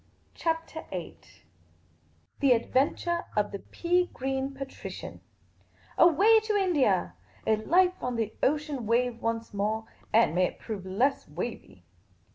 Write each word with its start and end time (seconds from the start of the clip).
CHAPTER 0.33 0.83
VIII 0.89 1.19
THE 2.39 2.53
ADVENTURE 2.53 3.25
OF 3.37 3.51
THE 3.51 3.59
PEA 3.59 4.07
GREEN 4.11 4.55
PATRICIAN 4.55 5.21
AWAY 5.95 6.39
to 6.39 6.55
India! 6.55 7.13
A 7.45 7.57
life 7.57 8.01
on 8.01 8.15
the 8.15 8.33
ocean 8.41 8.87
wave 8.87 9.21
once 9.21 9.53
more; 9.53 9.85
and— 10.11 10.33
may 10.33 10.45
it 10.45 10.57
prove 10.57 10.87
less 10.87 11.27
wavy 11.29 11.83